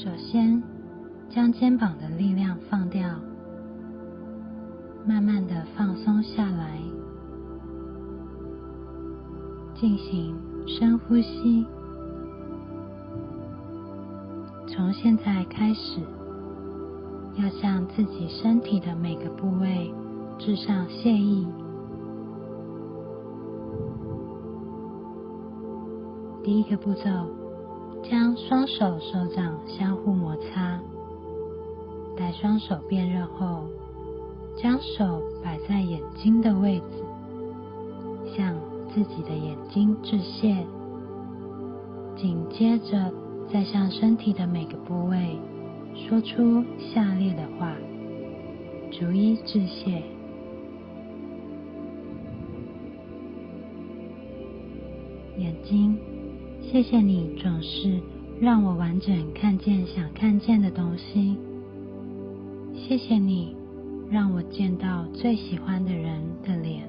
[0.00, 0.62] 首先，
[1.28, 3.02] 将肩膀的力量放掉，
[5.04, 6.78] 慢慢的放松下来，
[9.74, 10.36] 进行
[10.68, 11.66] 深呼吸。
[14.68, 16.00] 从现在开始，
[17.34, 19.92] 要向自己身体的每个部位
[20.38, 21.44] 致上谢意。
[26.44, 27.37] 第一个步骤。
[28.10, 30.80] 将双手手掌相互摩擦，
[32.16, 33.64] 待双手变热后，
[34.56, 37.04] 将手摆在眼睛的位置，
[38.34, 38.56] 向
[38.94, 40.56] 自己的眼睛致谢。
[42.16, 43.12] 紧接着，
[43.52, 45.36] 再向身体的每个部位
[45.94, 47.76] 说出下列的话，
[48.90, 50.02] 逐一致谢。
[55.36, 56.17] 眼睛。
[56.70, 57.98] 谢谢你总是
[58.42, 61.34] 让我完整看见想看见的东西。
[62.76, 63.56] 谢谢你
[64.10, 66.86] 让我见到最喜欢的人的脸，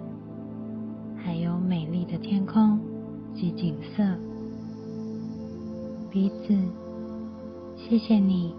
[1.24, 2.78] 还有美丽的天空
[3.34, 4.04] 及景色。
[6.12, 6.58] 鼻子，
[7.78, 8.54] 谢谢你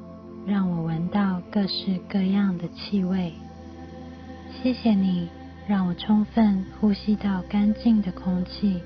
[0.46, 3.34] 让我闻到各式各样的气味。
[4.62, 5.28] 谢谢你
[5.68, 8.80] 让我充分呼吸到干净的空气。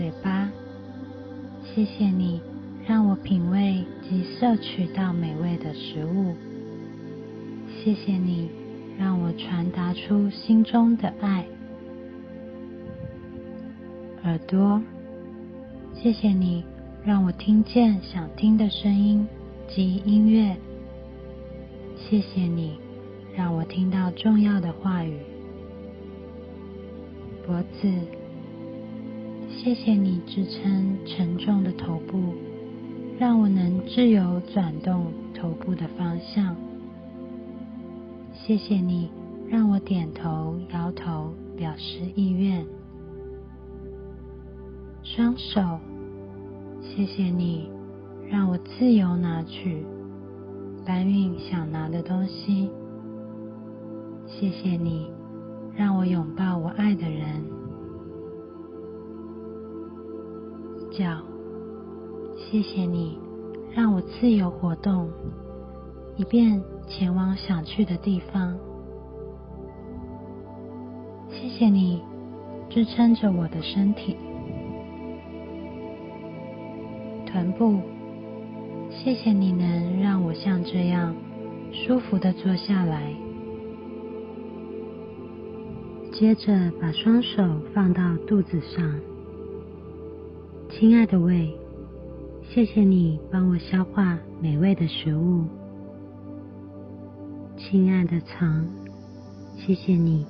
[0.00, 0.50] 嘴巴，
[1.62, 2.40] 谢谢你
[2.88, 6.34] 让我品味及摄取到美味的食物。
[7.68, 8.48] 谢谢你
[8.98, 11.44] 让我传达出心中的爱。
[14.24, 14.80] 耳朵，
[15.94, 16.64] 谢谢你
[17.04, 19.28] 让我听见想听的声音
[19.68, 20.56] 及音乐。
[21.98, 22.80] 谢谢你
[23.36, 25.18] 让我听到重要的话语。
[27.46, 28.19] 脖子。
[29.62, 32.32] 谢谢你支撑沉重的头部，
[33.18, 36.56] 让我能自由转动头部的方向。
[38.32, 39.10] 谢谢你
[39.50, 42.64] 让我点头摇头表示意愿。
[45.02, 45.78] 双手，
[46.80, 47.68] 谢谢你
[48.30, 49.84] 让我自由拿取、
[50.86, 52.70] 搬运想拿的东西。
[54.26, 55.10] 谢谢你
[55.76, 57.59] 让我拥抱我爱的人。
[60.90, 61.22] 脚，
[62.36, 63.16] 谢谢你
[63.72, 65.08] 让我自由活动，
[66.16, 68.58] 以便前往想去的地方。
[71.30, 72.02] 谢谢你
[72.68, 74.16] 支撑着我的身体。
[77.26, 77.78] 臀部，
[78.90, 81.14] 谢谢你能让我像这样
[81.72, 83.14] 舒服的坐下来。
[86.12, 87.42] 接着把双手
[87.72, 89.09] 放到肚子上。
[90.80, 91.54] 亲爱的胃，
[92.48, 95.44] 谢谢你帮我消化美味的食物。
[97.58, 98.64] 亲爱的肠，
[99.58, 100.24] 谢谢你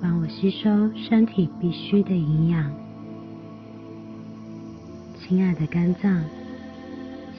[0.00, 2.72] 帮我吸收身体必需的营养。
[5.18, 6.22] 亲爱的肝脏，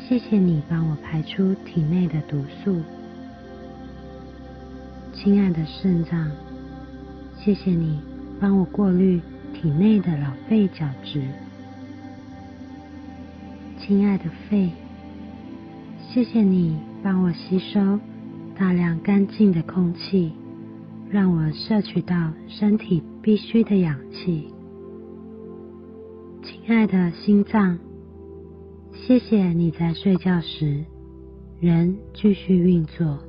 [0.06, 2.82] 谢谢你帮我排出体内的毒素。
[5.14, 6.30] 亲爱的肾脏，
[7.40, 8.02] 谢谢你
[8.38, 9.22] 帮我过滤
[9.54, 11.22] 体内的老废角质。
[13.86, 14.70] 亲爱的肺，
[16.08, 18.00] 谢谢你帮我吸收
[18.58, 20.32] 大量干净的空气，
[21.10, 24.48] 让我摄取到身体必需的氧气。
[26.44, 27.78] 亲爱的心脏，
[28.94, 30.86] 谢谢你在睡觉时
[31.60, 33.20] 仍继续运作，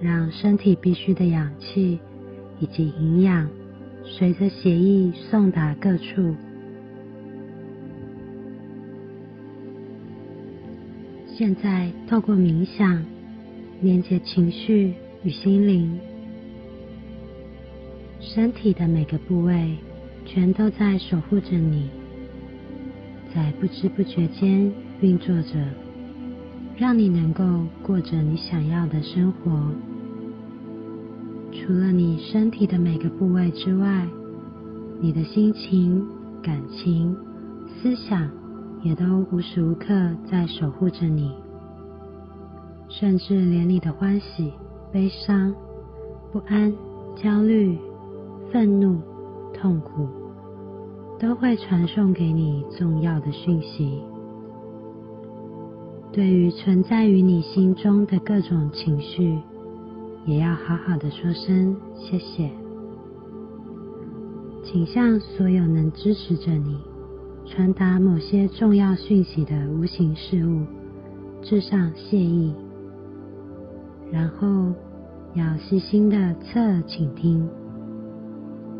[0.00, 1.98] 让身体必需的氧气
[2.60, 3.50] 以及营养
[4.04, 6.36] 随着血液送达各处。
[11.34, 13.02] 现在透过冥想
[13.80, 14.92] 连接情绪
[15.24, 15.98] 与心灵，
[18.20, 19.74] 身体的每个部位
[20.26, 21.88] 全都在守护着你，
[23.34, 24.70] 在不知不觉间
[25.00, 25.58] 运作着，
[26.76, 27.42] 让你能够
[27.82, 29.72] 过着你想要的生活。
[31.50, 34.06] 除了你身体的每个部位之外，
[35.00, 36.06] 你的心情、
[36.42, 37.16] 感情、
[37.80, 38.41] 思想。
[38.82, 39.86] 也都无时无刻
[40.28, 41.32] 在守护着你，
[42.88, 44.52] 甚至连你的欢喜、
[44.92, 45.54] 悲伤、
[46.32, 46.72] 不安、
[47.16, 47.78] 焦虑、
[48.52, 49.00] 愤怒、
[49.54, 50.08] 痛苦，
[51.18, 54.02] 都会传送给你重要的讯息。
[56.12, 59.38] 对于存在于你心中的各种情绪，
[60.26, 62.50] 也要好好的说声谢谢。
[64.64, 66.91] 请向所有能支持着你。
[67.44, 70.64] 传达某些重要讯息的无形事物
[71.42, 72.54] 致上谢意，
[74.10, 74.72] 然后
[75.34, 77.46] 要细心的侧耳倾听，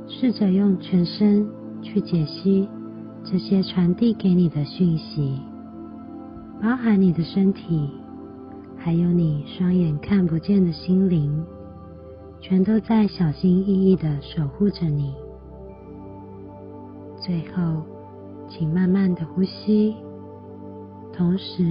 [0.06, 1.46] 试着用全身
[1.82, 2.68] 去解析
[3.24, 5.38] 这些传递给你的讯息，
[6.62, 7.90] 包含你的身体，
[8.76, 11.44] 还有你双眼看不见的心灵，
[12.40, 15.12] 全都在小心翼翼的守护着你。
[17.18, 17.82] 最后，
[18.52, 19.96] 请慢慢的呼吸，
[21.10, 21.64] 同时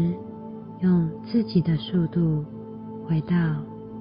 [0.82, 2.44] 用自己的速度
[3.08, 3.38] 回到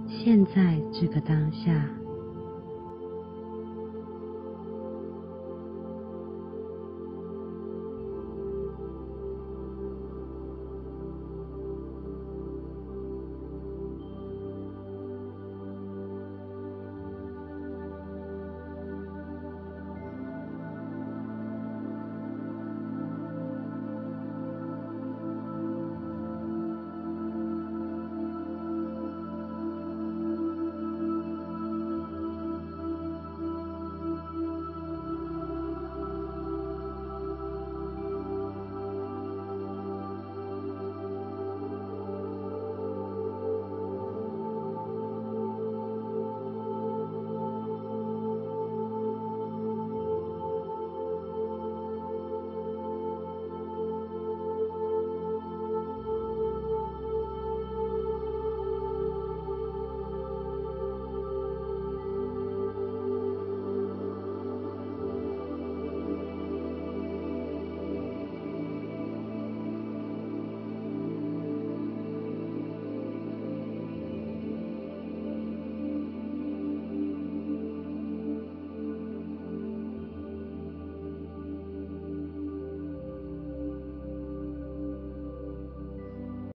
[0.09, 2.00] 现在这个当下。